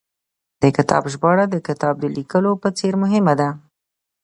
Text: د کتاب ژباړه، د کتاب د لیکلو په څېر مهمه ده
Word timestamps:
د 0.61 0.63
کتاب 0.77 1.03
ژباړه، 1.13 1.45
د 1.49 1.55
کتاب 1.67 1.95
د 1.99 2.05
لیکلو 2.17 2.51
په 2.61 2.69
څېر 2.77 2.93
مهمه 3.03 3.33
ده 3.39 3.49